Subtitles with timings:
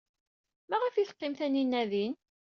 [0.69, 2.13] Maɣef ay teqqim Taninna din?